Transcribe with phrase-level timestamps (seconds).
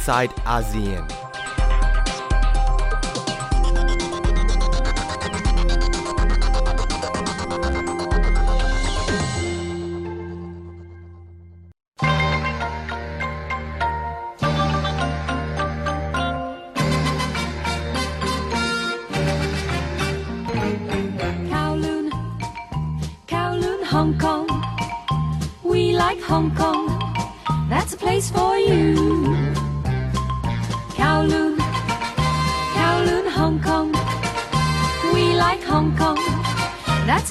[0.00, 1.06] inside ASEAN.
[21.50, 22.10] Kowloon,
[23.26, 24.48] Kowloon, Hong Kong.
[25.62, 26.88] We like Hong Kong.
[27.68, 29.29] That's a place for you.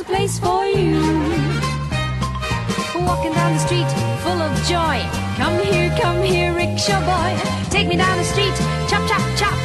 [0.10, 1.00] Place for you.
[3.08, 3.90] Walking down the street
[4.24, 4.98] full of joy.
[5.38, 7.32] Come here, come here, rickshaw boy.
[7.70, 8.56] Take me down the street,
[8.90, 9.58] chop, chop, chop.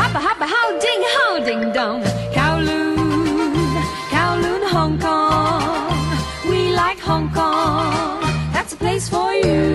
[0.00, 2.02] Hoppa, hoppa, how ding, how ding dong.
[2.36, 3.66] Kowloon,
[4.14, 5.62] Kowloon, Hong Kong.
[6.50, 8.20] We like Hong Kong.
[8.54, 9.66] That's a place for you.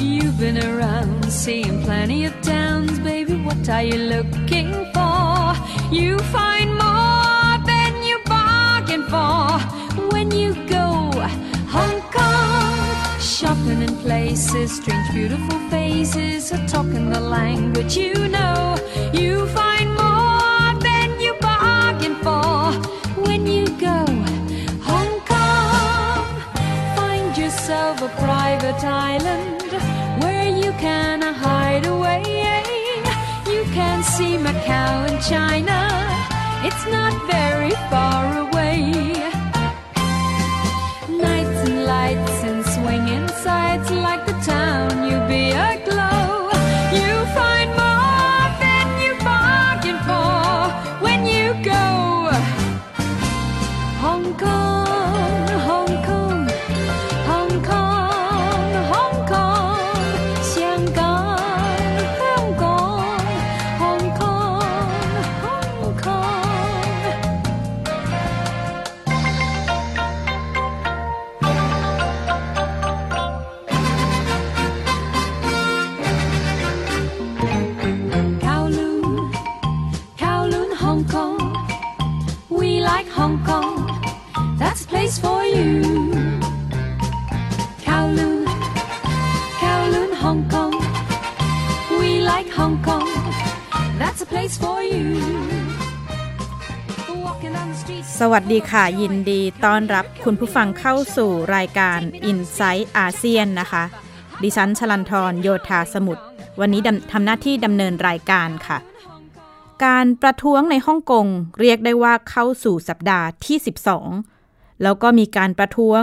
[0.00, 2.34] You've been around seeing plenty of
[3.70, 5.54] are you looking for?
[5.92, 9.58] You find more than you bargain for
[10.12, 10.86] when you go
[11.68, 13.20] Hong Kong.
[13.20, 18.76] Shopping in places, strange, beautiful faces are talking the language you know.
[19.12, 22.72] You find more than you bargain for
[23.26, 23.98] when you go
[24.90, 26.26] Hong Kong.
[26.96, 29.09] Find yourself a private island
[36.72, 38.39] It's not very far away.
[83.00, 83.70] Like Hong Kong.
[84.60, 85.70] That's a place for you.
[87.86, 88.40] Kowloon,
[89.62, 90.74] Kowloon, Hong Kong.
[91.98, 93.08] We like Hong Kong.
[94.00, 95.08] That's a place for you.
[98.20, 102.00] สวัสดีค่ะ ยินดีต้อนรับคุณผู้ฟังเข้าสู่รายการ
[102.30, 103.84] i n s i ซต์อาเซียนนะคะ
[104.42, 106.22] ดิฉันชลันทรโยธาสมุทร
[106.60, 106.80] วันนี้
[107.12, 108.78] ทำหน้าที่ดำเนินรายการค่ะ
[109.84, 111.26] การประท้วงในฮ่องกง
[111.60, 113.58] เรียกได้ว่าเข้าสู่สัปดาห์ที่
[114.20, 116.02] 12 แล้วก็มีการประท้วง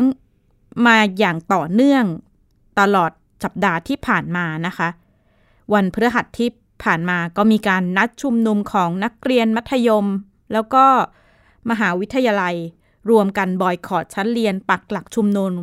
[0.85, 2.03] มาอย่างต่อเนื่อง
[2.79, 3.11] ตลอด
[3.43, 4.89] สัปดาห์ที่ผ่านมานะคะ
[5.73, 6.49] วันพฤหัสที่
[6.83, 10.05] ผ่านมาก็มีการนัดชุมนุมของนักเรียนมัธยม
[10.53, 10.85] แล้วก็
[11.69, 12.55] มหาวิทยาลัย
[13.09, 15.53] รวมกันบอยคอรดชั้นเรียนปักหลักชุมนุม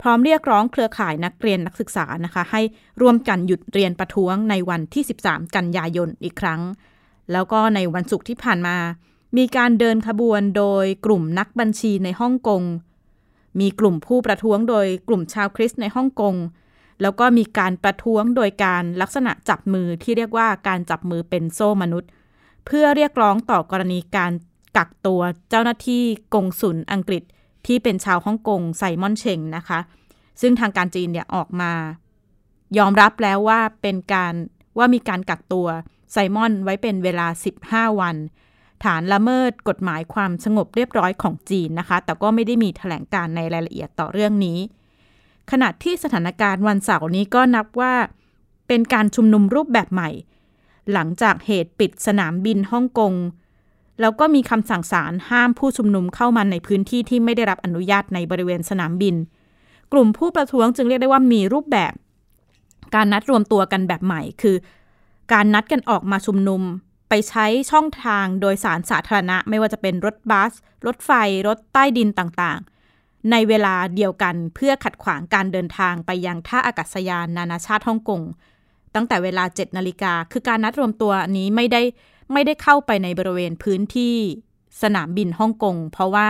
[0.00, 2.60] พร้อมเรียกร้องเครือข่ายนักเรียนนักศึกษานะคะ ให้
[3.00, 6.60] ร่วมกันหยุดเรียนประท้วงในวันที่ 13 กันยายนอีกครั้ง
[7.32, 8.76] แล้วก็ในวันศุกร์ที่ผ่านมา
[9.36, 12.62] มีการเดินขบวนโดยกลุ่มนักบัญชีในฮ่องกง
[13.60, 16.34] มีกลุ่มผู้ประท้วงโดยกลุ่มชาวคริสต์ในฮ่องกง
[17.02, 22.10] แล้วก็มีการประท้วงโดยการลักษณะจับมือที่เรียกว่าการจับมือเป็นโซ่มนุษย์
[22.66, 24.32] เพื่อเรียกร้องต่อกรณีการ
[24.76, 26.02] กักตัวเจ้าหน้าที่
[26.34, 27.22] กงสุลอังกฤษ
[27.66, 29.78] ที่เป็นชาวฮ่องกงไซมอนเชงนะคะ
[30.40, 31.72] ซึ่งทางการจีนเนี่ยออกมา
[32.78, 34.34] ยอมรับแล้วว่าเป็นการ
[34.78, 35.66] ว่ามีการกักตัว
[36.12, 37.26] ไซมอนไว้เป็นเวลา
[37.62, 38.16] 15 วัน
[38.84, 44.58] ฐานละเมิดกฎหมายความสงบเรียบร้อยของจีนนะคะ แต่ก็ไม่ได้มีแถลงการในรายละเอียดต่อเรื่องนี้
[45.50, 47.94] ขณะที่สถานการณ์วันเสาร์นี้ก็นับว่า
[48.68, 50.10] เป็นการชุมนุมรูปแบบใหม่
[50.92, 53.14] หลังจากเหตุปิดสนามบินฮ่องกง
[54.00, 59.14] แล้วก็มีคำสั่งศาลห้ามผู้ชุมนุมเข้ามาในพื้นที่ที่ไม่ได้รับอนุญาตในบริเวณสนามบิน
[59.92, 61.92] กลุ่มผู้ประท้วงจึงเรียกได้ว่ามีรูปแบบ
[62.94, 64.56] การนัดรวมตัวกันแบบใหม่ คือ
[65.32, 66.62] การนัดกันออกมาชุมนุม
[67.08, 70.52] ไปใช้ช่องทางโดยสารสาธารณะ ไม่ว่าจะเป็นรถบัส
[70.86, 71.10] รถไฟ
[71.48, 78.22] รถใต้ดินต่างๆ ในเวลาเดียวกันเพื่อขัดขวางการเดินทางไปยังท่าอากาศยานนานาชาติฮ่องกง
[78.94, 81.82] ตั้งแต่เวลา 7 นาฬิกา คือการนัดรวมตัวนี้ไม่ได้
[82.32, 84.14] ไม่ได้เข้าไปในบริเวณพื้นที่
[84.82, 86.28] สนามบินฮ่องกง เพราะว่า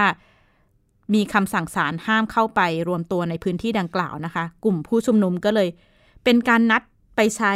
[1.14, 5.68] มีคำสั่งศาลห้ามเข้าไปรวมตัวในพื้นที่ดังกล่าวนะคะ กลุ่มผู้ชุมนุมก็เลย
[6.24, 6.82] เป็นการนัด
[7.16, 7.54] ไปใช้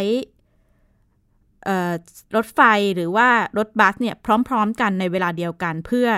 [2.36, 2.60] รถไฟ
[2.94, 3.28] หรือว่า
[3.58, 4.16] รถบัสเนี่ย
[4.48, 6.08] พร้อมๆ กันในเวลาเดียวกันเพื่อ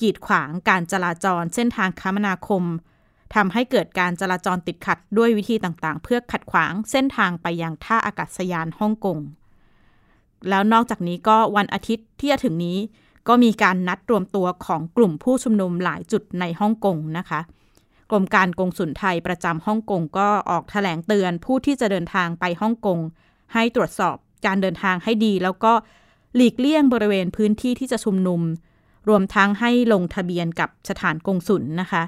[0.00, 2.64] กีดขวางการจราจรเส้นทางคมนาคม
[3.34, 9.18] ทำให้เกิดการจราจรติดขัดด้วยวิธีต่างๆ เพื่อขัดขวางเส้นทางไปยังท่าอากาศยานฮ่องกง
[10.48, 12.78] แล้วนอกจากนี้ก็วันอาทิตย์ที่จะถึงนี้
[13.28, 17.40] ก็มีการนัดรวมตัวของกลุ่มผู้ชุมนุมหลายจุดในฮ่องกงนะคะ
[18.10, 22.98] กรมการกงสุลไทยประจำฮ่องกงก็ออกแถลงเตือนผู้ที่จะเดินทางไปฮ่องกง
[23.54, 25.72] ให้ตรวจสอบ การเดินทางให้ดี แล้วก็
[26.36, 28.40] หลีกเลี่ยงบริเวณพื้นที่ที่จะชุมนุม
[29.08, 32.02] รวมทั้งให้ลงทะเบียนกับสถานกงสุลนะคะ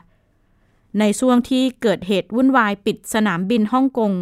[0.99, 4.13] ในช่วงที่เกิดเหตุวุ่นวายปิดสนามบินฮ่องกง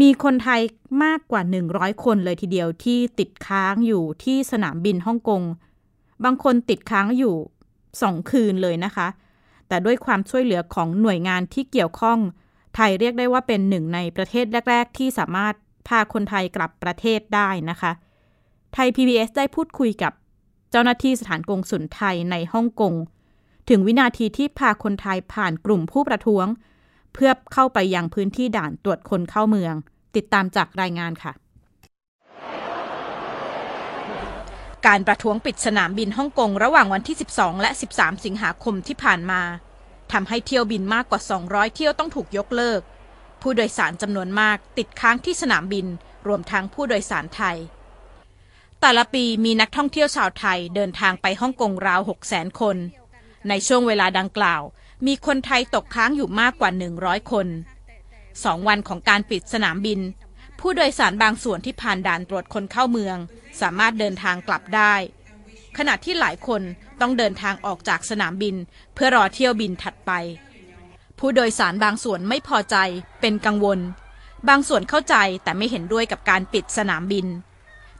[0.00, 0.60] มีคนไทย
[1.04, 1.42] มากกว่า
[1.72, 5.42] 100 คนเลยทีเดียวที่ติดค้างอยู่ที่สนามบินฮ่องกง
[6.24, 7.34] บางคนติดค้างอยู่
[8.02, 9.08] สองคืนเลยนะคะ
[9.68, 12.18] แต่ด้วยความช่วยเหลือของหน่วยงานที่เกี่ยวข้อง
[12.74, 15.54] ไทยเรียกได้ว่าเป็นหนึ่งในประเทศแรก ๆ ที่สามารถ
[15.88, 17.92] พาคนไทยกลับประเทศได้นะคะ
[18.74, 20.12] ไทย PBS ได้พูดคุยกับ
[20.70, 22.94] เจ้าหน้าที่สถานกงสุลไทยในฮ่องกง
[23.68, 26.46] ถึงวินาทีที่พาคนไทยผ่านกลุ่มผู้ประท้วง
[27.14, 29.74] เพื่อเข้าไปยังพื้นที่ด่านตรวจคนเข้าเมือง
[30.16, 31.32] ติดตามจากรายงานค่ะ
[34.86, 39.40] การประท้วงปิดสนามบินฮ่องกงระหว่างวันที่ 12 และ 13 สิงหาคมที่ผ่านมา
[40.12, 42.80] ทำให้เที่ยวบินมากกว่า 200 เที่ยวต้องถูกยกเลิก
[43.46, 45.86] ผู้โดยสารจำนวนมากติดค้างที่สนามบิน
[46.26, 47.56] รวมทั้งผู้โดยสารไทย
[48.80, 52.76] แต่ละปีมีนักท่องเที่ยวชาวไทยเดินทางไปฮ่องกงราว6 0 0 0 0คน
[53.48, 54.62] ในช่วงเวลาดังกล่าว
[55.06, 56.70] มีคนไทยตกค้างอยู่มากกว่า
[57.00, 57.46] 100 คน
[58.44, 60.00] สองวันของการปิดสนามบิน
[60.60, 63.16] ผู้โดยสารบางส่วนที่ผ่านด่านตรวจคนเข้าเมือง
[63.60, 64.94] สามารถเดินทางกลับได้
[65.78, 66.62] ขณะที่หลายคน
[67.00, 68.56] ต้องเดินทางออกจากสนามบิน
[68.94, 70.12] เพื่อรอเที่ยวบินถัดไป
[71.18, 72.76] ผู้โดยสารบางส่วนไม่พอใจ
[73.20, 73.78] เป็นกังวล
[74.48, 77.26] บางส่วนเข้าใจแต่ไม่เห็นด้วยกับการปิดสนามบิน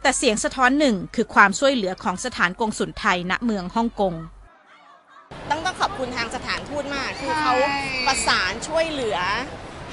[0.02, 4.14] แต่เสียงสะท้อนหนึ่งคือความช่วยเหลือของสถานกงสุลไทยณเมืองฮ่องกง
[5.50, 7.54] ต้องต้องขอบคุณทางสถานทูตมาก คือใช่เขา
[8.06, 9.18] ประสานช่วยเหลือ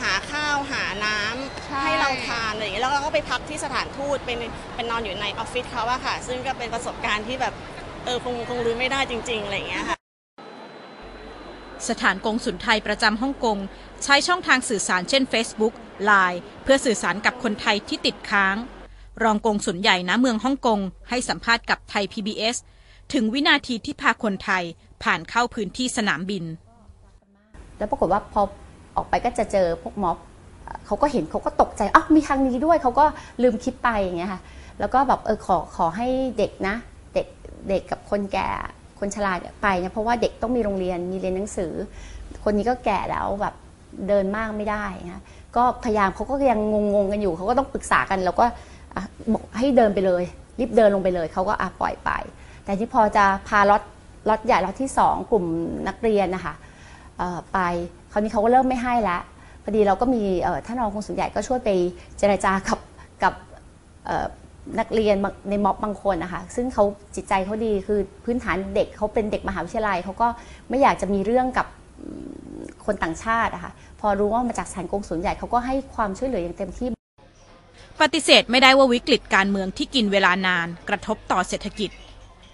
[0.02, 4.38] หาข้าวหาน้ำใช่ให้เราทานอะไรอย่างเงี้ยแล้วเราก็ไปพักที่สถานทูตเป็น
[4.76, 7.54] เป็นนอนอยู่ในออฟฟิศเขาอะค่ะ ซึ่งก็เป็นประสบการณ์ที่แบบ
[8.06, 10.01] เออคงคงลืมไม่ได้จริงๆอะไรอย่างเงี้ยค่ะ
[11.90, 13.58] สถานกงสุลไทยประจำฮ่องกง
[14.04, 15.74] ใช้ช่องทางสื่อสารเช่น Facebook
[16.10, 18.56] Line เพื่อสื่อสารกับคนไทยที่ติดค้าง
[19.24, 20.80] รองกงสุลใหญ่ณเมืองฮ่องกง
[21.10, 22.56] ให้สัมภาษณ์กับไทย PBS
[23.14, 24.64] ถึงวินาทีที่พาคนไทย
[25.04, 26.44] ผ่านเข้าพื้นที่สนามบิน
[27.78, 28.42] แล้วปรากฏว่าพอ
[28.96, 30.18] ออกไปก็จะเจอพวกม็อบ
[30.86, 33.06] เขาก็เห็นเขาก็ตกใจอ้าวมีทางนี้ด้วยเขาก็
[33.44, 34.42] ลืมคิดไปอย่างเงี้ยค่ะ
[34.80, 36.08] แล้วก็แบบเออขอขอให้
[36.38, 36.76] เด็กนะ
[37.14, 37.28] เด็ก
[37.70, 38.48] เด็กกับคนแก่
[39.02, 41.74] คนชราเนี่ยไปเนี่ยเพราะว่าเด็กต้องมีโรงเรียนมีเรียนหนังสือ
[42.44, 43.56] คนนี้ก็แก่แล้วแบบ
[44.08, 45.22] เดินมากไม่ได้นะ
[45.56, 46.60] ก็พยายามเขาก็ยัง
[46.96, 48.46] งงๆกันอยู่เขาก็ต้องปรึกษากัน แล้วก็
[49.34, 50.24] บอกให้เดินไปเลย
[50.60, 52.10] รีบเดินลงไปเลยเขาก็อะปล่อยไป
[52.66, 53.82] แต่ที่พอจะพาล็อต
[54.30, 55.46] ล็อตใหญ่ล็อตที่สองกลุ่ม
[55.88, 56.54] นักเรียนนะคะ
[57.54, 57.60] ไป
[58.12, 59.22] คราวนี้เขาก็เริ่มไม่ให้ล้ว
[59.64, 60.24] พอดีเราก็มี
[60.66, 61.70] ท่านรองคงสุนใหญ่ก็ช่วยไป
[62.18, 62.80] เจรจากับ
[63.24, 63.34] กับ
[64.80, 65.16] นักเรียน
[65.50, 66.84] ในม็อบบางคนนะคะซึ่งเขา
[67.16, 70.28] จิตใจเขาดีคือพื้นฐานเด็กเขาเป็นเด็กมหาวิทยาลัยเขาก็
[70.70, 71.68] ไม่อยากจะมีเรื่องกับ
[72.86, 76.88] คนต่างชาติอะคะพอรู้ว่ามาจากสถานกงสุลใหญ่เขาก็ให้ความช่วยเหลืออย่างเต็มที่
[78.02, 81.90] ปฏิเสธไม่ได้ว่าวิกฤตการเมืองที่กินเวลานานกระทบต่อเศรษฐกิจ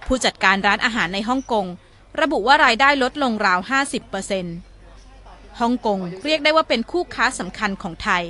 [0.08, 1.66] ผู้จัดการร้านอาหารในฮ่องกง
[2.22, 3.60] ระบุว่ารายได้ลดลงราว
[4.80, 8.24] 50%ฮ่องกงเรียกได้ว่าเป็นคู่ค้าสำคัญของไทย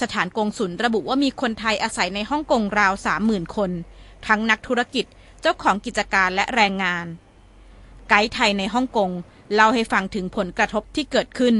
[0.00, 2.92] สถานกงสุลระบุว่ามีคนไทยอาศัยในฮ่องกงราว
[3.24, 3.70] 30,000คน
[4.26, 5.04] ทั้งนักธุรกิจ
[5.40, 7.06] เจ้าของกิจการและแรงงาน
[8.08, 9.10] ไกด์ไทยในฮ่องกง
[9.54, 11.54] เล่าให้ฟังถึงผลกระทบที่เกิดขึ้น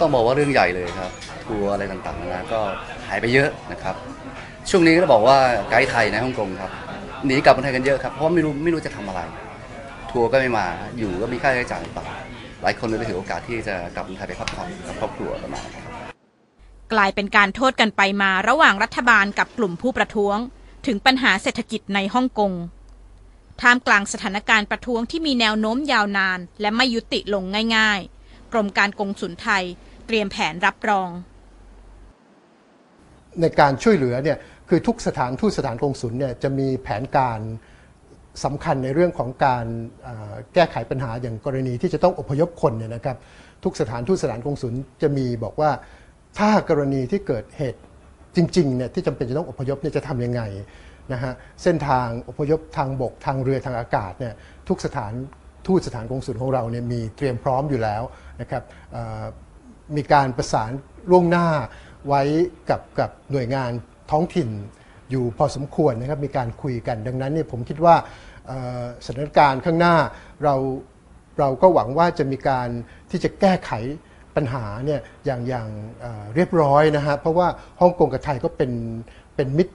[0.00, 1.10] ต้องบอกว่าเรื่องใหญ่เลยครับ
[1.44, 2.60] ทัวร์อะไรต่างๆนานาก็
[3.06, 3.94] หายไปเยอะนะครับ
[4.70, 5.36] ช่วงนี้ก็บอกว่า
[5.70, 6.70] ไกด์ไทยในฮ่องกงครับ
[7.26, 9.20] หนีกลับมาไทยกันเยอะครับเพราะไม่รู้ไม่รู้จะทำอะไร
[10.10, 10.66] ทัวร์ก็ไม่มา
[10.98, 12.08] อยู่ก็มีค่าใช้จ่ายต่าง
[12.62, 15.85] หลายคนเลยถือโอกาสที่จะกลับมาไทยไปพักผ่อนกับครอบครัวประมาณนี้ครับ
[16.92, 20.36] กลายเป็นการโทษกันไปมาระหว่างรัฐบาลกับกลุ่มผู้ประท้วง
[20.86, 22.52] ถึงปัญหาเศรษฐกิจในฮ่องกง
[23.60, 27.44] ท่ามกลางสถานการณ์ประท้วงที่มีแนวโน้มยาวนาน และไม่ยุติลง
[27.76, 29.64] ง่ายๆ กรมการกงสุลไทย
[30.06, 31.08] เตรียมแผนรับรอง
[33.40, 34.38] ในการช่วยเหลือเนี่ย
[34.68, 37.40] คือทุกสถานทูตสถานกงสุลเนี่ยจะมีแผนการ
[38.44, 39.64] สำคัญในเรื่องของการ
[40.54, 43.16] แก้ไขปัญหาอย่างกรณีที่จะต้องอพยพคนเนี่ยนะครับ
[43.64, 45.70] ทุกสถานทูตสถานกงสุลจะมีบอกว่า
[46.38, 47.80] ถ้ากรณีที่เกิดเหตุ
[48.36, 50.42] จริงๆเนี่ยที่จำเป็นจะต้องอพยพเนี่ยจะทำยังไง
[51.12, 54.34] นะฮะเส้นทางอพยพทางบกทางเรือทางอากาศเนี่ย
[54.68, 55.12] ทุกสถาน
[55.66, 58.02] ทูตสถานกงสุลของเราเนี่ยมีเตรียมพร้อมอยู่แล้ว
[58.40, 58.62] นะครับ
[59.96, 60.70] มีการประสาน
[61.10, 61.46] ล่วงหน้า
[62.08, 62.22] ไว้
[62.70, 63.70] กับกับหน่วยงาน
[64.10, 64.48] ท้องถิ่น
[65.10, 67.94] อยู่พอสมควรนะครับมีการคุยกันดังนั้นเนี่ยผมคิดว่า
[69.06, 69.96] สถานการณ์ข้างหน้า
[70.44, 70.54] เรา
[71.38, 72.68] เราก็หวังว่าจะมีการ
[73.10, 73.72] ที่จะแก้ไข
[74.36, 75.68] ปัญหาเนี่ยอย่างอย่าง
[76.34, 77.48] เรียบร้อยนะฮะเพราะว่า
[77.80, 78.72] ฮ่องกงกับไทยก็เป็น
[79.36, 79.74] เป็นมิตร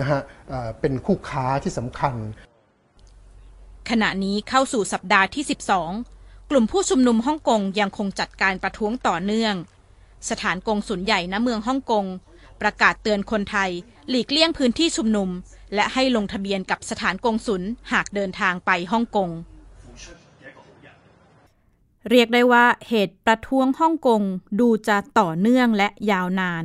[0.00, 2.14] นะฮะเอ่อเป็นคู่ค้าที่สำคัญ
[3.90, 5.44] ขณะนี้เข้าสู่สัปดาห์ที่
[5.96, 9.54] 12 กลุ่มผู้ชุมนุมฮ่องกงยังคงจัดการประท้วงต่อเนื่อง
[10.30, 12.04] สถานกงสุลใหญ่ณเมืองฮ่องกง
[12.60, 13.70] ประกาศเตือนคนไทย
[14.08, 15.28] หลีกเลี่ยงพื้นที่ชุมนุม
[15.74, 17.62] และให้ลงทะเบียนกับสถานกงสุล
[17.92, 19.28] หากเดินทางไปฮ่องกง
[22.08, 24.22] เรียกได้ว่าเหตุประท้วงฮ่องกง
[24.60, 26.64] ดูจะต่อเนื่องและยาวนาน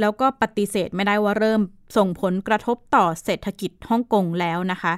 [0.00, 1.60] แล้วก็ปฏิเสธไม่ได้ว่าเริ่ม
[1.96, 4.94] ส่งผลกระทบต่อเศรษฐกิจฮ่องกงแล้วนะคะ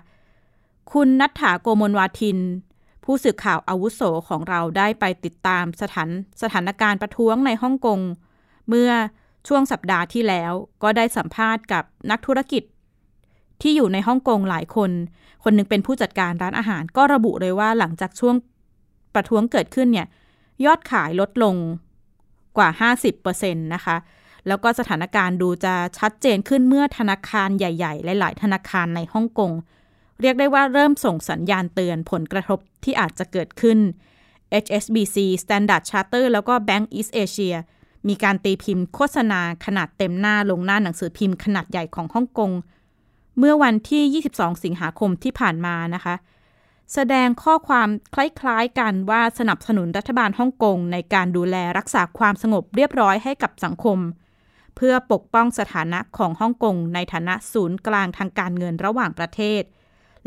[0.92, 2.38] คุณนัทธาโกมลวาทิน
[3.04, 6.09] ผู้สื่อข่าวอาวุโสของเราได้ไปติดตามสถาน
[6.42, 8.00] สถานการณ์ประท้วงในฮ่องกง
[8.68, 8.90] เมื่อ
[9.49, 10.52] ช่วงสัปดาห์ที่แล้ว
[10.83, 12.62] ก็ได้สัมภาษณ์กับนักธุรกิจ
[13.62, 14.90] ที่อยู่ในฮ่องกงหลายคน
[15.45, 18.35] คนหนึงเป็นผู้จัดการร้านอาหารก็ระบุเลยว่าหลังจากช่วง
[19.16, 20.06] ประท้วงเกิดขึ้นเนี่ย
[20.64, 21.54] ยอดขายลดลง
[22.56, 22.68] กว่า
[23.16, 23.96] 50%นะคะ
[24.46, 29.52] แล้วก็สถานการณ์ดูจะชัดเจนขึ้นเมื่อธนาคารใหญ่ ๆ หลาย ๆ ธนาคารในฮ่องกง
[30.20, 33.78] เรียกได้ว่าเริ่มส่งสัญญาณเตือนผลกระทบที่อาจจะเกิดขึ้น
[34.64, 37.54] HSBC Standard Charter แล้วก็ Bank East Asia
[38.08, 42.50] มีการตีพิมพ์โฆษณาขนาดเต็มหน้าลงหน้าหนังสือพิมพ์ขนาดใหญ่ของฮ่องกง
[43.38, 46.14] เมื่อวันที่ 22 สิงหาคมที่ผ่านมานะคะ
[46.95, 53.99] แสดงข้อความคล้ายๆกันว่าสนับสนุนรัฐบาลฮ่องกงในการดูแลรักษาความสงบเรียบร้อยให้กับสังคม
[54.76, 59.62] เพื่อปกป้องสถานะของฮ่องกงในฐานะศูนย์กลางทางการเงินระหว่างประเทศ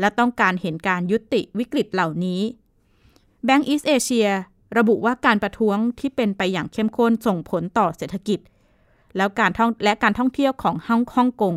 [0.00, 2.40] และต้องการเห็นการยุติวิกฤตเหล่านี้
[3.46, 4.28] Bank East Asia
[4.78, 8.40] ระบุว่าการประท้วงที่เป็นไปอย่างเข้มข้นส่งผลต่อเศรษฐกิจ
[9.16, 11.54] แล้วการท่องและการท่องเที่ยวของฮ่องฮ่องกง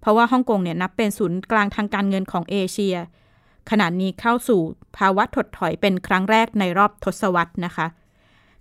[0.00, 2.96] เพราะว่าฮ่องกงเนี่ยนับเป็นศูนย์กลางทางการเงินของเอเชีย
[3.70, 4.60] ขณะนี้เข้าสู่
[4.96, 7.86] ภาวะถดถอยเป็นครั้งแรกในรอบทศวรรษนะคะ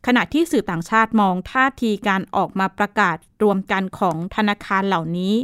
[0.08, 5.36] ขณะที่สื่อต่างชาติมองท่าทีการออกมาประกาศรวมกันของธนาคารเหล่านี้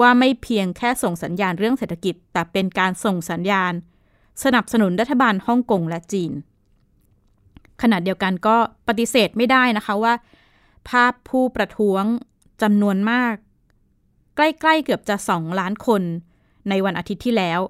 [0.00, 3.72] ว่าไม่เพียงแค่ส่งสัญญาณเรื่องเศรษฐกิจ แต่เป็นการส่งสัญญาณ
[4.44, 6.32] สนับสนุนรัฐบาลฮ่องกงและจีน
[7.82, 8.56] ขณะเดียวกันก็
[8.88, 10.14] ปฏิเสธไม่ได้นะคะว่า
[10.88, 12.04] ภาพผู้ประท้วง
[12.62, 13.34] จำนวนมาก
[14.36, 16.02] ใกล้ๆเกือบจะ 2 ล้านคน
[16.68, 17.60] ในวันอาทิตย์ที่แล้ว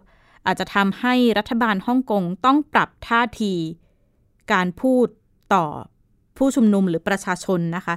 [0.48, 3.54] อาจจะทำให้รัฐบาลฮ่องกงต้องปรับท่าที
[4.52, 5.06] การพูด
[5.54, 5.64] ต่อ
[6.36, 7.94] ผู้ชุมนุมหรือประชาชนนะคะ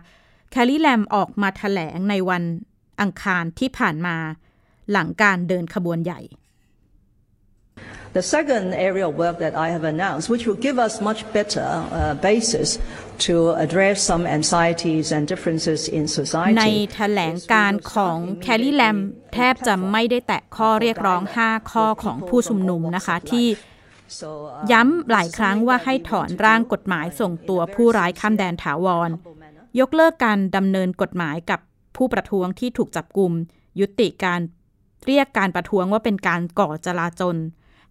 [0.51, 2.43] แคลรี่แลมออกมาถแถลงในวัน
[3.01, 4.15] อังคารที่ผ่านมา
[4.91, 6.19] หลังการเดินขบวนใหญ่
[8.13, 11.65] The second area of work that I have announced, which will give us much better
[11.99, 12.77] uh, basis
[13.25, 16.57] to address some anxieties and differences in society.
[16.59, 18.97] ในแถลงการของแคลรี่แลม
[19.33, 23.47] แทบจะไม่ได้แตะข้อเรียกร้อง 5 ข้อของผู้ชุมนุมนะคะที่
[24.71, 29.09] ย้ำหลายครั้งว่าให้ถอนร่างกฎหมายส่งตัวผู้ร้ายข้ามแดนถาวร
[29.79, 31.59] ยกเลิกการดำเนินกฎหมายกับ
[31.95, 33.31] ผู้ประท้วงที่ถูกจับกลุ่ม
[33.79, 34.41] ยุติการ
[35.07, 37.35] เรียกการประท้วงว่าเป็นการก่อจลาจล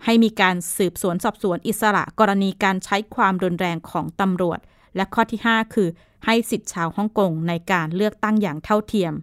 [0.04, 4.60] ให้มีการสืบสวนสอบสวนอิสระกรณีการใช้ความรุนแรงของตำรวจ
[4.96, 5.88] และข้อที่ 5 คือ
[6.26, 9.14] ให้สิทธิชาวฮ่องกงในการเลือกตั้งอย่างเท่าเทียม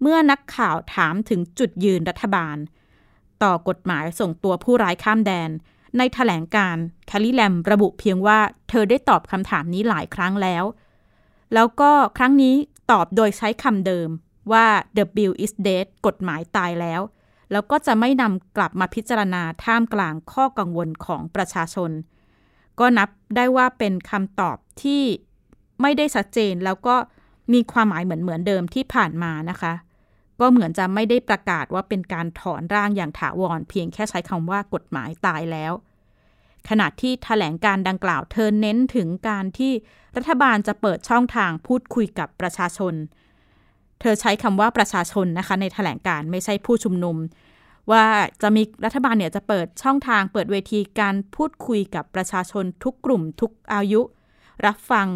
[0.00, 2.56] เมื่อนักข่าวถามถึงจุดยืนรัฐบาล
[3.42, 5.50] ต่อกฎหมายส่งตัวผู้ร้ายข้ามแดน
[5.98, 10.64] ในถแถลงการแคลรี่แลมระบุเพียงว่าเธอได้ตอบคำถามนี้หลายครั้งแล้ว
[11.54, 12.54] แล้วก็ครั้งนี้
[12.90, 14.08] ตอบโดยใช้คำเดิม
[14.52, 17.00] ว่า the bill is dead กฎหมายตายแล้ว
[17.52, 21.90] แล้วก็จะไม่นำกลับมาพิจารณาท่ามกลางข้อกังวลของประชาชน
[22.80, 25.02] ก็นับได้ว่าเป็นคำตอบที่
[25.80, 26.96] ไม่ได้ชัดเจนแล้วก็
[27.52, 29.74] มีความหมายเหมือนเหมือนเดิมที่ผ่านมานะคะ
[30.40, 35.72] ก็เหมือนจะไม่ได้ประกาศว่าเป็นการถอนร่างอย่างถาวร เพียงแค่ใช้คำว่ากฎหมายตายแล้ว
[36.68, 39.72] ขณะที่แถลงการดังกล่าวเธอเน้นถึงการที่
[40.16, 42.94] รัฐบาลจะเปิดช่องทางพูดคุยกับประชาชน
[44.02, 47.16] เธอใช้คำว่าประชาชนนะคะในแถลงการไม่ใช่ผู้ชุมนุม
[47.90, 48.04] ว่า
[48.42, 54.00] จะมีรัฐบาลเนี่ยจะเปิดช่องทางเปิดเวทีการพูดคุยกับประชาชนทุกกลุ่มทุกอายุ
[54.66, 55.08] รับฟัง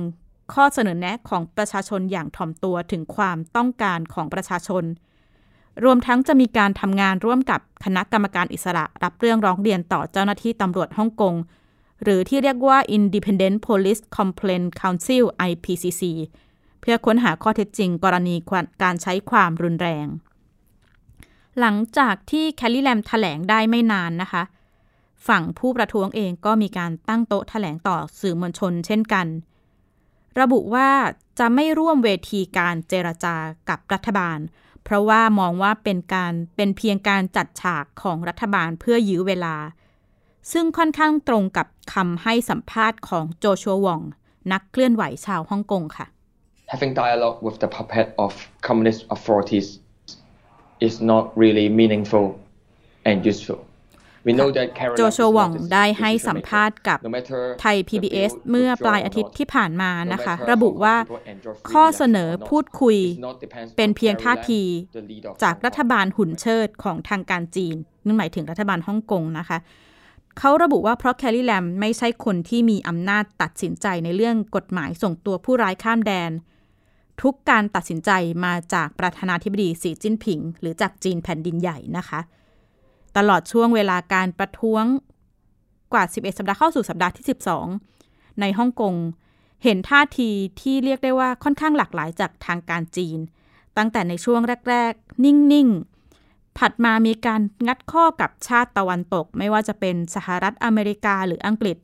[0.55, 4.85] ข้อเสนอแนะของประชาชนอย่างถ่อมตัวถึงความต้องการของประชาชน
[5.85, 11.35] รวมทั้งจะมีการทำงานร่วมกับคณะกรรมการอิสระรับเรื่องร้องเรียนต่อเจ้าหน้าที่ตำรวจฮ่องกง
[12.03, 16.03] หรือที่เรียกว่า Independent Police Complaint Council IPCC
[16.89, 18.37] พื่อค้นหาข้อเท็จจริง กรณี
[18.83, 20.07] การใช้ความรุนแรง
[21.61, 24.43] หลังจากที่แคลรี่แลมแถลงได้ไม่นานนะคะ
[25.29, 29.27] ฝั่งผู้ประท้วงเองก็มีการตั้งโต๊ะแถลงต่อสื่อมวลชนเช่นกัน
[30.41, 30.91] ระบุว่า
[31.39, 33.37] จะไม่ร่วมเวทีการเจรจา
[33.69, 34.39] กับรัฐบาล
[34.85, 39.57] เพราะว่ามองว่าเป็นการเป็นเพียงการจัดฉากของรัฐบาลเพื่อยื้อเวลา
[40.53, 44.01] ซึ่งค่อนข้างตรงกับคำให้สัมภาษณ์ของโจชัววอง
[44.53, 46.07] นักเคลื่อนไหวชาวฮ่องกงค่ะ
[46.73, 48.33] having dialogue with the puppet of
[48.69, 49.79] communist authorities
[50.81, 52.27] is not really meaningful
[53.05, 53.61] and useful.
[54.27, 56.47] We know that โจ Caroline ชัว is วอง not a ได้ให้ decision สัม maker.
[56.49, 59.37] ภาษณ์กับ No matter ไทย the PBS bill เมื่อ withdrawn ปลาย or อาทิตย์ not.
[59.39, 62.49] ที่ผ่านมา No นะคะ matter ระบุ how ว่า people enjoy free ข้อ election เสนอ or not,
[62.51, 64.63] พูดคุย it's not depends เป็น on เพียงท่า Caroline, ที
[64.99, 65.77] the leader of จาก Hong รั Kong.
[65.79, 69.59] ฐบาลหุ่นเชิดของทางการจีน นั่นหมายถึงรัฐบาลฮ่องกงนะคะ
[70.39, 76.31] เขาระบุว่าเพราะแคลรี่แลมไม่ใช่คนที่มีอำนาจตัดสินใจในเรื่องกฎหมายส่งตัวผู้ร้ายข้ามแดน
[77.23, 78.11] ทุกการตัดสินใจ
[78.45, 82.21] มาจากประธานาธิบดีสีจิ้นผิง หรือจากจีนแผ่นดินใหญ่นะคะ
[83.17, 84.85] ตลอดช่วงเวลาการประท้วง
[85.93, 87.27] กว่า 11 สัปดาห์เข้าสู่สัปดาห์ที่
[87.83, 88.95] 12 ในฮ่องกง
[89.65, 90.31] เห็นท่าที
[90.61, 93.19] ที่เรียกได้ว่าค่อนข้างหลากหลายจากทางการจีน
[93.77, 95.69] ตั้งแต่ในช่วงแรก ๆ นิ่ง
[96.15, 101.77] ๆ ผัดมามีการงัดข้อกับชาติตะวันตก ไม่ว่าจะเป็นสหรัฐอเมริกาหรืออังกฤษ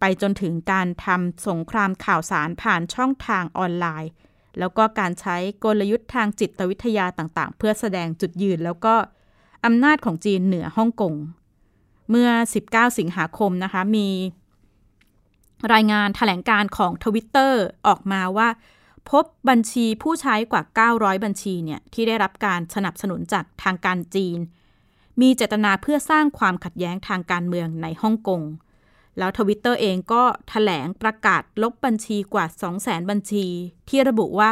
[0.00, 4.10] ไปจนถึงการทำสงครามข่าวสารผ่านช่องทางออนไลน์
[4.58, 8.94] แล้วก็การใช้กลยุทธ์ทางจิตวิทยาต่างๆ เพื่อแสดงจุดยืนแล้วก็
[9.64, 11.14] อำนาจของจีนเหนือฮ่องกง
[12.10, 12.30] เมื่อ
[12.64, 14.08] 19 สิงหาคมนะคะ มี
[15.72, 18.48] รายงานถแถลงการของทวิตเตอร์ออกมาว่า
[19.10, 20.62] พบบัญชีผู้ใช้กว่า
[20.92, 24.38] 900 บัญชีเนี่ยที่ได้รับการสนับสนุนจากทางการจีน
[25.20, 28.40] มีเจตนาเพื่อสร้างความขัดแย้งทางการเมืองในฮ่องกง
[29.18, 32.46] แล้วทวิตเตอร์เองก็แถลงประกาศลบบัญชีกว่า
[32.78, 33.46] 200,000 บัญชี
[33.88, 34.50] ที่ระบุว่า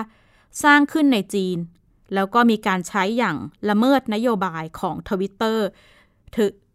[0.65, 1.59] สร้างขึ้นในจีน
[2.15, 3.37] แล้วก็มีการใช้อย่าง
[3.69, 5.67] ละเมิดนโยบายของทวิตเตอร์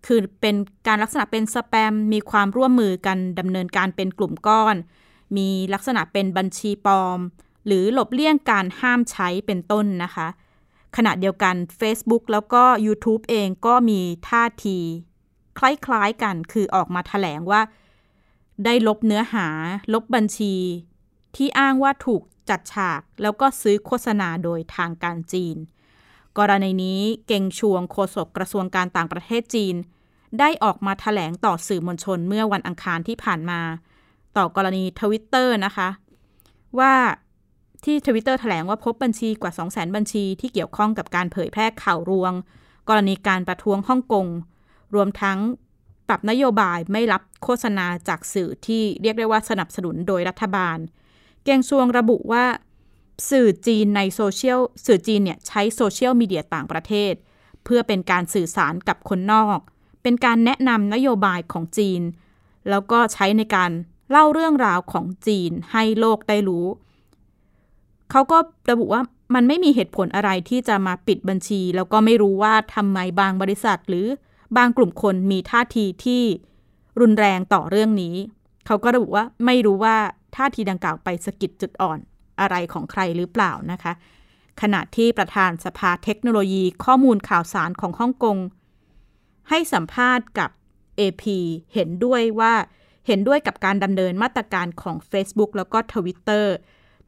[0.07, 0.55] คือเป็น
[0.87, 4.75] การลักษณะเป็นสแปม มีความร่วมมือกันดำเนินการเป็นกลุ่มก้อน
[5.37, 7.19] มีลักษณะเป็นบัญชีปลอม
[7.65, 10.27] หรือหลบเลี่ยงการห้ามใช้เป็นต้นนะคะ
[10.97, 14.79] ขณะเดียวกัน Facebook แล้วก็ YouTube เองก็มีท่าที
[15.61, 17.61] คล้ายๆกันคือออกมาถแถลงว่า
[18.65, 19.47] ได้ลบเนื้อหา
[19.93, 20.55] ลบบัญชี
[21.35, 25.57] ที่อ้างว่าถูกจัดฉาก แล้วก็ซื้อโฆษณาโดยทางการจีน
[26.37, 29.75] กรณีนี้เก่งชวงโฆษกกระทรวงการต่างประเทศจีน
[30.39, 33.61] ได้ออกมาแถลงต่อสื่อมวลชนเมื่อวันอังคารที่ผ่านมา
[34.37, 35.89] ต่อกรณีทวิตเตอร์นะคะ
[36.79, 36.93] ว่า
[37.83, 42.33] ที่ทวิตเตอร์แถลงว่าพบบัญชีกว่า 200,000 บัญชีที่เกี่ยวข้องกับการเผยแพร่ข่าวลวง
[42.89, 44.27] กรณีการประท้วงฮ่องกง
[44.95, 45.39] รวมทั้ง
[46.07, 50.77] ปรับนโยบายไม่รับโฆษณาจากสื่อที่เรียกได้ว่าสนับสนุนโดยรัฐบาล
[51.43, 52.45] เกิ่งซวงระบุว่า
[53.29, 57.13] สื่อจีนในโซเชียลสื่อจีนเนี่ยใช้โซเชียลมีเดียต่างประเทศ
[57.63, 59.59] เพื่อเป็นการสื่อสารกับคนนอก
[60.03, 62.01] เป็นการแนะนำนโยบายของจีน
[62.69, 63.71] แล้วก็ใช้ในการ
[64.11, 66.65] เล่าเรื่องราวของจีนให้โลกได้รู้
[68.11, 68.37] เขาก็
[68.71, 69.01] ระบุว่า
[69.35, 74.07] มันไม่มีเหตุผลอะไรที่จะมาปิดบัญชี แล้วก็ไม่รู้ว่าทำไมบางบริษัทหรือ
[74.57, 76.23] บางกลุ่มคนมีท่าทีที่
[76.99, 78.15] รุนแรงต่อเรื่องนี้
[78.65, 79.97] เขาก็ระบุว่าไม่รู้ว่า
[80.35, 81.99] ท่าทีดังกล่าวไปสะกิดจุดอ่อน
[82.39, 83.93] อะไรของใครหรือเปล่านะคะ
[84.61, 88.37] ขณะที่ประธานสภาเทคโนโลยีข้อมูลข่าวสารของฮ่องกง
[89.49, 90.49] ให้สัมภาษณ์กับ
[90.99, 91.23] AP
[91.73, 92.53] เห็นด้วยว่า
[93.07, 96.45] เห็นด้วยกับการดำเนินมาตรการของ Facebook แล้วก็ Twitter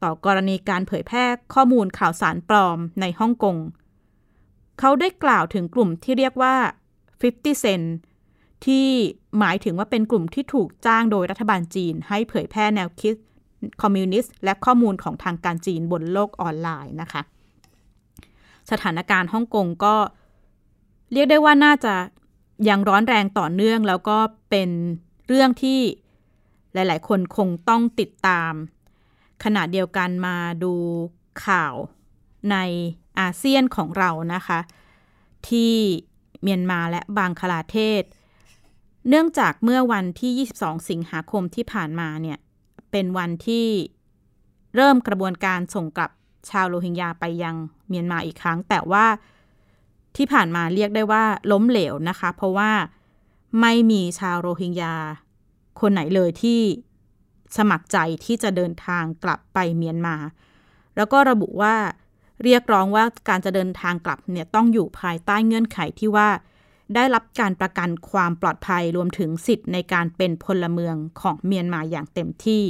[0.02, 3.56] ต่อกรณีการเผยแพร่ข้อมูลข่าวสารปลอมในฮ่องกง
[4.80, 6.56] เขาได้กล่าวถึงกลุ่มที่เรียกว่า
[7.32, 7.86] 50 Cent
[8.64, 8.86] ที่
[9.38, 13.14] หมายถึงว่าเป็นกลุ่มที่ถูกจ้างโดยรัฐบาลจีน ให้เผยแพร่แนวคิด
[13.82, 17.22] คอมมิวนิสต์ และข้อมูลของทางการจีนบนโลกออนไลน์นะคะ
[18.70, 19.94] สถานการณ์ฮ่องกงก็
[21.12, 21.94] เรียกได้ว่าน่าจะ
[22.68, 24.18] ยังร้อนแรงต่อเนื่อง แล้วก็
[24.50, 24.70] เป็น
[25.28, 25.80] เรื่องที่
[26.74, 28.52] หลาย ๆ คนคงต้องติดตาม
[29.44, 30.74] ขณะเดียวกันมาดู
[31.46, 31.74] ข่าว
[32.50, 32.56] ใน
[33.18, 34.58] อาเซียนของเรานะคะ
[35.48, 35.74] ที่
[36.44, 38.02] เมียนมาและบางคลาเทศ
[39.08, 42.38] เนื่องจากเมื่อวันที่ 22 สิงหาคมที่ผ่านมาเนี่ย
[42.90, 43.66] เป็นวันที่
[44.76, 46.10] เริ่มกระบวนการส่งกลับ
[46.50, 47.56] ชาวโรฮิงญาไปยัง
[47.88, 49.06] เมียนมาอีกครั้ง แต่ว่า
[50.16, 52.70] ที่ผ่านมาเรียกได้ว่าล้มเหลวนะคะ เพราะว่า
[53.60, 54.94] ไม่มีชาวโรฮิงญา
[55.80, 56.60] คนไหนเลยที่
[57.56, 60.16] สมัครใจที่จะเดินทางกลับไปเมียนมา
[60.96, 61.74] แล้วก็ระบุว่า
[62.42, 66.28] เรียกร้องว่าการจะเดินทางกลับเนี่ยต้องอยู่ภายใต้เงื่อนไขที่ว่า
[66.94, 72.62] ได้รับการประกันความปลอดภัยรวมถึงสิทธิ์ในการเป็นพลเมืองของเมียนมาอย่างเต็มที่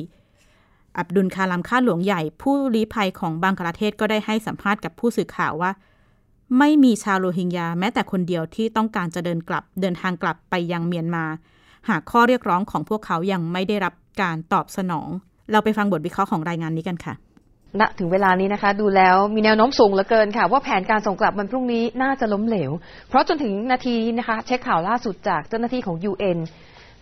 [0.99, 5.71] อับดุลคาลัมค่าหลวงใหญ่ผู้ลี้ภัยของบังกลาเทศก็ได้ให้สัมภาษณ์กับผู้สื่อข่าวว่า
[6.59, 11.25] ไม่มีชาวโรฮิงญาแม้แต่คนเดียวที่ต้องการจะเดินกลับเดินทางกลับไปยังเมียนมา
[11.89, 15.09] หากข้อเรียกร้องของพวกเขายังไม่ได้รับการตอบสนอง
[15.51, 17.15] เราไปฟังบทวิเคราะห์ของรายงานนี้กันค่ะ
[17.81, 22.71] ณถึงเวลานี้นะคะ ดูแล้วมีแนวโน้มสูงเหลือเกินค่ะ ว่าแผนการส่งกลับวันพรุ่งนี้น่าจะล้มเหลว
[23.09, 26.39] เพราะจนถึงนาทีนี้นะคะ เช็คข่าวล่าสุดจากเจ้าหน้าที่ของ UN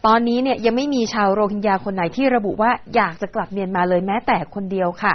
[0.07, 5.15] ตอนนี้เนี่ยยังไม่มีชาวโรฮิงญาคนไหนที่ระบุว่าอยากจะกลับเมียนมาเลยแม้แต่คนเดียวค่ะ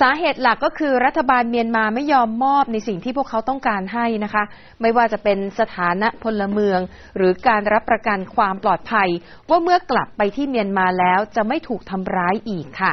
[0.00, 4.44] สาเหตุหลักก็คือรัฐบาลเมียนมาไม่ยอมมอบในสิ่งที่พวกเขาต้องการให้นะคะ
[4.80, 6.80] ไม่ว่าจะเป็นสถานะพลเมือง
[7.16, 9.08] หรือการรับประกันความปลอดภัย
[9.48, 12.92] ว่าเมื่อกลับไปที่เมียนมาแล้วจะไม่ถูกทำร้ายอีกค่ะ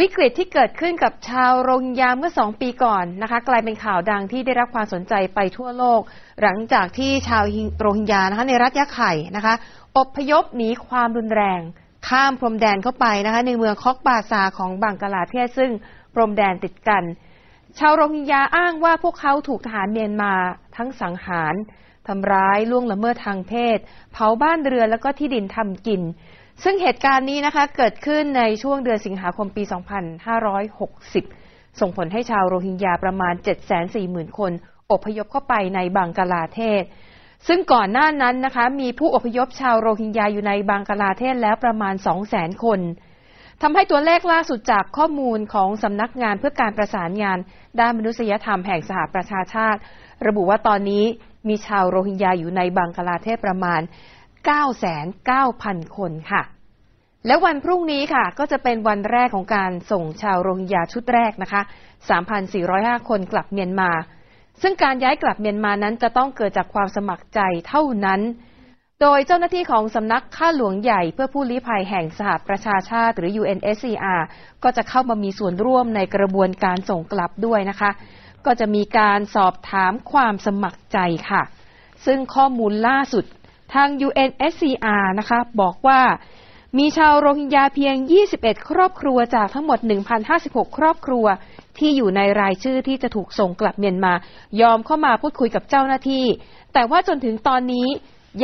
[0.00, 6.00] วิกฤตที่เกิดขึ้นกับชาวโรฮิงญาเมื่อสองปีก่อนนะคะกลายเป็นข่าวดังที่ได้รับความสนใจไปทั่วโลก
[6.42, 7.44] หลังจากที่ชาว
[7.80, 9.54] โรฮิงญานะคะในรัฐยะไข่นะคะ
[9.98, 11.60] อพยพหนีความรุนแรง
[12.08, 15.70] ข้ามพรมแดนเข้าไปนะคะในเมืองคอกบาซาของบังกลาเทศซึ่ง
[16.14, 17.04] พรมแดนติดกัน
[17.78, 20.32] ชาวโรฮิงญาอ้างว่าพวกเขาถูกทหารเมียนมา
[20.76, 21.54] ทั้งสังหาร
[22.08, 23.78] ทำร้ายล่วงละเมิดทางเพศ
[24.12, 26.02] เผาบ้านเรือนแล้วก็ที่ดินทำกิน
[26.64, 29.62] ซึ่งเหตุการณ์นี้นะคะเกิดขึ้นในช่วงเดือนสิงหาคมปี
[30.86, 33.34] 2560 ส่งผลให้ชาวโรฮิงญาประมาณ
[33.86, 34.52] 740,000 คน
[34.92, 36.82] อพยพเข้าไปในบังกลาเทศ
[37.48, 41.94] ซึ่งก่อนหน้านั้นนะคะมีผู้อพยพชาวโรฮิงญาอยู่ในบังกลาเทศแล้วประมาณ
[42.28, 42.80] 200,000 คน
[43.62, 47.38] ทำให้ตัวเลขล่าสุดจากข้อมูลของสำนักงานเพื่อการประสานงาน
[47.80, 49.80] ด้านมนุษยธรรมแห่งสหประชาชาติ
[50.26, 51.04] ระบุว่าตอนนี้
[51.48, 53.80] มีชาวโรฮิงญาอยู่ในบังกลาเทศประมาณ
[54.44, 56.42] 9,900 คนค่ะ
[57.26, 61.62] และวันพรุ่งนี้ค่ะ ก็จะเป็นวันแรกของการส่งชาวโรฮิงญาชุดแรกนะคะ
[62.34, 63.90] 3,405 คนกลับเมียนมา
[64.62, 68.20] ซึ่งการย้ายกลับเมียนมานั้นจะต้องเกิดจากความสมัครใจเท่านั้น
[69.00, 74.22] โดยเจ้าหน้าที่ของสำนักข้าหลวงใหญ่เพื่อผู้ลี้ภัยแห่งสหประชาชาติหรือ UNSCR
[74.62, 77.90] ก็จะเข้ามามีส่วนร่วมในกระบวนการส่งกลับด้วยนะคะ
[78.46, 80.98] ก็จะมีการสอบถามความสมัครใจ
[81.30, 81.42] ค่ะ
[82.06, 83.24] ซึ่งข้อมูลล่าสุด
[83.74, 86.00] ทาง UNSCR นะคะบอกว่า
[86.78, 87.94] มีชาวโรฮิงญาเพียง
[88.32, 89.78] 21 ครอบครัวจากทั้งหมด
[90.28, 91.26] 1,056 ครอบครัว
[91.78, 94.12] ที่อยู่ในรายชื่อที่จะถูกส่งกลับเมียนมา
[94.60, 96.24] ยอมเข้ามาพูดคุยกับเจ้าหน้าที่
[96.72, 97.88] แต่ว่าจนถึงตอนนี้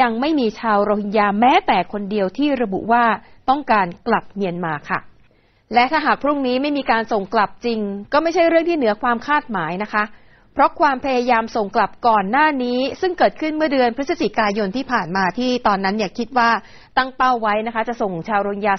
[0.00, 3.04] ยังไม่มีชาวโรฮิงญาแม้แต่คนเดียวที่ระบุว่า
[3.48, 5.00] ต้องการกลับเมียนมาค่ะ
[5.74, 7.80] และถ้าหากพรุ่งนี้ไม่มีการส่งกลับจริง
[8.12, 10.04] ก็ไม่ใช่เรื่องที่เหนือความคาดหมายนะคะ
[10.54, 16.50] เพราะความพยายามส่งกลับก่อนหน้านี้ ซึ่งเกิดขึ้นเมื่อเดือนพฤศจิกายนที่ผ่านมาที่ตอนนั้นเนี่ยคิดว่า
[16.96, 18.74] ตั้งเป้าไว้นะคะ จะส่งชาวโรฮิงญา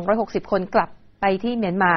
[0.00, 0.90] 2,260 คนกลับ
[1.20, 1.92] ไปที่เมียนมา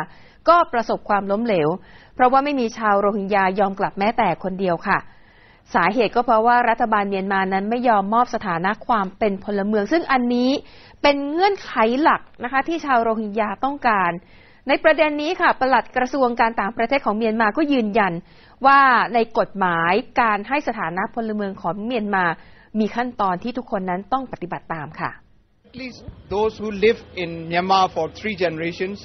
[0.49, 1.69] ก็ประสบความล้มเหลว
[2.15, 4.97] เพราะว่าไม่มีชาวโรฮิงญายอมกลับแม้แต่คนเดียวค่ะ
[5.73, 10.51] สาเหตุก็เพราะว่ารัฐบาลเมียนมานั้นไม่ยอมมอบสถานะความเป็นพลเมือง ซึ่งอันนี้
[11.01, 14.11] เป็นเงื่อนไขหลักนะคะ ที่ชาวโรฮิงญาต้องการ
[14.67, 18.13] ในประเด็นนี้ค่ะปลัดกระทรวงการต่างประเทศของเมียนมาก็ยืนยัน
[18.67, 18.81] ว่า
[19.13, 22.25] ในกฎหมายการให้สถานะพลเมืองของเมียนมา
[22.79, 25.11] มีขั้นตอนที่ทุกคนนั้นต้องปฏิบัติตามค่ะ
[25.69, 25.99] At least
[26.29, 28.97] those who live in Myanmar for three generations,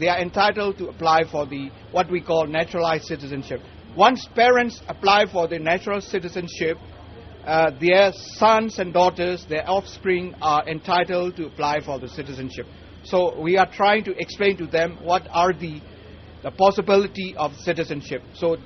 [0.00, 1.62] they are entitled to apply for the
[1.96, 3.60] what we call naturalized citizenship.
[4.06, 6.76] Once parents apply for the natural citizenship,
[7.44, 12.66] uh, their sons and daughters, their offspring, are entitled to apply for the citizenship.
[13.10, 15.74] So we are trying to explain to them what are the
[16.42, 18.22] the possibility of citizenship.
[18.34, 18.56] So,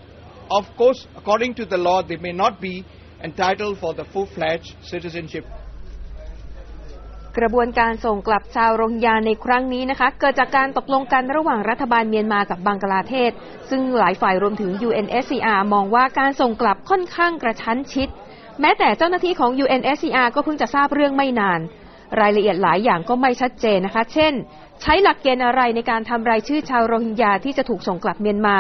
[0.51, 2.85] of course, according to the law, they may not be
[3.23, 5.45] entitled for the full-fledged citizenship
[7.39, 13.33] กระบวนการส่งกลับชาวโรฮิงญาในครั้งนี้นะคะเกิดจากการตกลงกันระหว่างรัฐบาลเมียนมากับบังกลาเทศ
[13.71, 18.09] ซึ่งหลายฝ่ายรวมถึง UNSCR มองว่าการส่งกลับค่อนข้างกระชั้นชิด
[18.61, 21.61] แม้แต่เจ้าหน้าที่ของ UNSCR ก็เพิ่งจะทราบเรื่องไม่นาน
[22.21, 24.33] รายละเอียดหลายอย่างก็ไม่ชัดเจนนะคะ เช่น
[24.83, 28.59] ใช้หลักเกณฑ์อะไรในการทำรายชื่อชาวโรฮิงญาที่จะถูกส่งกลับเมียนมา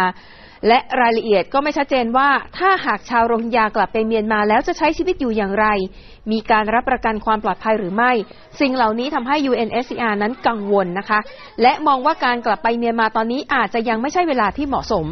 [0.69, 5.66] และรายละเอียดก็ไม่ชัดเจนว่าถ้าหากชาวโรฮิงญากลับไปเมียนมาแล้วจะใช้ชีวิตอยู่อย่างไร
[6.33, 8.12] มีการรับประกันความปลอดภัยหรือไม่
[8.61, 11.21] สิ่งเหล่านี้ทำให้ UNSCR นั้นกังวลนะคะ
[11.62, 15.07] และมองว่าการกลับไปเมียนมาตอนนี้อาจจะยังไม่ใช่เวลาที่เหมาะสม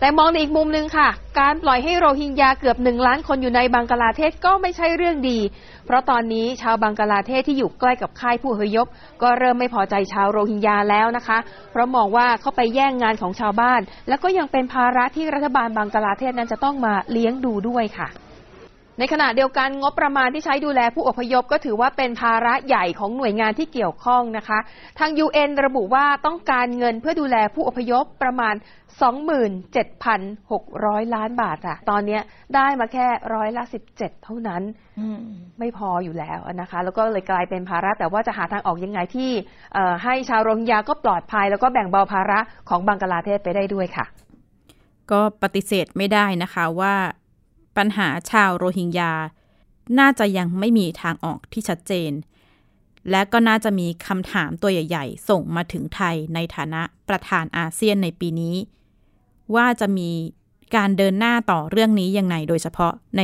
[0.00, 1.08] แต่มองในอีกมุมหนึ่งค่ะ
[1.40, 5.38] การปล่อยให้โรฮิงญาเกือบหนึ่งล้านคนอยู่ในบังกลาเทศก็ไม่ใช่เรื่องดี
[5.88, 8.86] เพราะตอนนี้ชาวบังกลาเทศที่อยู่ใกล้กับค่ายผู้อพยพ
[9.22, 11.38] ก็เริ่มไม่พอใจชาวโรฮิงญาแล้วนะคะ
[11.70, 18.08] เพราะมองว่าเขาไปแย่งงานของชาวบ้าน แล้วก็ยังเป็นภาระที่รัฐบาลบังกลาเทศนั้นจะต้องมาเลี้ยงดูด้วยค่ะ
[18.98, 24.58] ในขณะเดียวกันงบประมาณที่ใช้ดูแลผู้อพยพก็ถือว่าเป็นภาระใหญ่ของหน่วยงานที่เกี่ยวข้องนะคะ
[24.98, 28.54] ทาง UN ระบุว่าต้องการเงินเพื่อดูแลผู้อพยพประมาณ
[29.78, 32.18] 27,600 ล้านบาทอะตอนนี้
[32.54, 33.62] ได้มาแค่ร้อยละ
[33.94, 34.62] 17 เท่านั้น
[35.58, 39.30] ไม่พออยู่แล้วนะคะ แล้วก็เลยกลายเป็นภาระ แต่ว่าจะหาทางออกยังไงที่
[40.04, 44.06] ให้ชาวโรฮิงญาก็ปลอดภัย แล้วก็แบ่งเบาภาระของบังกลาเทศไปได้ด้วยค่ะ
[45.10, 46.94] ก็ปฏิเสธไม่ได้นะคะว่า
[47.78, 49.12] ปัญหาชาวโรฮิงญา
[49.98, 52.12] น่าจะยังไม่มีทางออกที่ชัดเจน
[53.10, 58.56] และก็น่าจะมีคำถามตัวใหญ่ ๆ ส่งมาถึงไทยในฐานะประธานอาเซียนในปีนี้
[59.54, 60.10] ว่าจะมี
[60.76, 63.22] การเดินหน้าต่อเรื่องนี้ยังไงโดยเฉพาะใน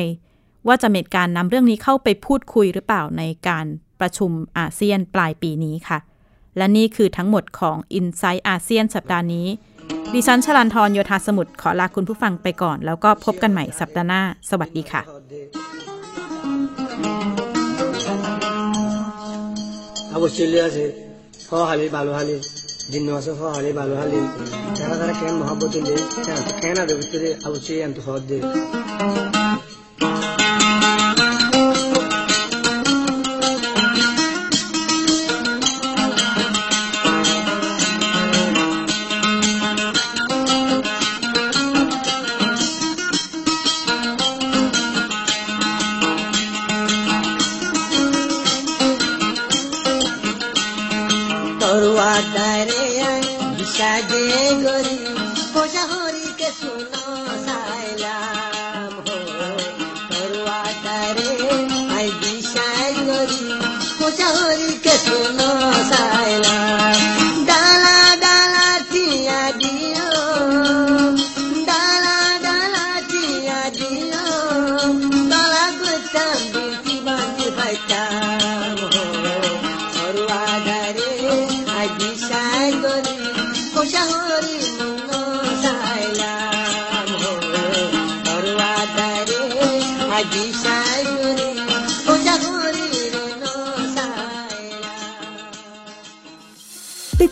[0.67, 3.67] ว่าจะมีการนำเรื่องนี้เข้าไปพูดคุยหรือเปล่าในการ
[4.01, 5.99] ประชุมอาเซียนปลายปีนี้ค่ะ
[6.57, 9.47] และนี่คือทั้งหมดของ i n s i ซต์อาเซียนสัปดาห์นี้
[10.14, 15.02] ดิฉันชลันทรโยธาสมุทรขอลาคุณผู้ฟังไปก่อน แล้วก็พบกันใหม่สัปดาห์หน้า สวัสดีค่ะ
[20.16, 20.86] আবু চলে আছে
[21.50, 22.36] হ হালি ভালো হালি
[22.92, 24.20] দিন আছে হ হালি ভালো হালি
[24.78, 25.96] যারা যারা কেন মহাব্বত দে
[26.64, 28.38] কেন আদের ভিতরে আবু চে আন্ত হদ দে